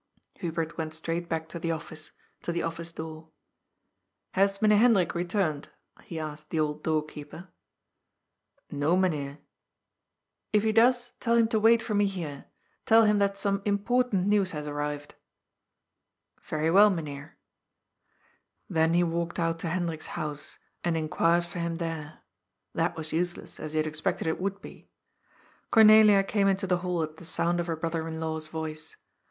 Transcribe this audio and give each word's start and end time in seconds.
Hubert 0.39 0.79
went 0.79 0.95
straight 0.95 1.29
back 1.29 1.47
to 1.49 1.59
the 1.59 1.69
Office, 1.69 2.09
to 2.41 2.51
the 2.51 2.63
Office 2.63 2.91
door." 2.91 3.29
Has 4.31 4.59
Mynheer 4.59 4.79
Hendrik 4.79 5.13
returned?" 5.13 5.69
he 6.05 6.19
asked 6.19 6.49
the 6.49 6.59
old 6.59 6.81
door 6.83 7.05
keeper." 7.05 7.49
No, 8.81 8.97
Mynheer."" 8.97 9.37
If 10.53 10.63
he 10.63 10.71
does, 10.71 11.11
tell 11.19 11.35
him 11.35 11.47
to 11.49 11.59
wait 11.59 11.83
for 11.83 11.93
me 11.93 12.07
here. 12.07 12.45
Tell 12.87 13.05
him 13.05 13.19
that 13.19 13.37
some 13.37 13.61
important 13.63 14.25
news 14.25 14.49
has 14.57 14.65
arrived."" 14.65 15.13
Very 16.49 16.71
well, 16.71 16.89
Mynheer." 16.89 17.37
Then 18.67 18.95
he 18.95 19.03
walked 19.03 19.37
out 19.37 19.59
to 19.59 19.69
Hendrik's 19.69 20.07
house 20.17 20.57
and 20.83 20.97
inquired 20.97 21.45
for 21.45 21.59
him 21.59 21.75
there. 21.75 22.23
That 22.73 22.95
was 22.97 23.13
useless, 23.13 23.59
as 23.59 23.73
he 23.73 23.77
had 23.77 23.85
expected 23.85 24.25
it 24.25 24.41
would 24.41 24.61
be. 24.63 24.89
Cornelia 25.69 26.23
came 26.23 26.47
into 26.47 26.65
the 26.65 26.77
hall 26.77 27.03
at 27.03 27.17
the 27.17 27.23
sound 27.25 27.59
of 27.59 27.67
her 27.67 27.75
broth 27.75 27.93
er 27.93 28.07
in 28.07 28.19
law's 28.19 28.47
voice. 28.47 28.95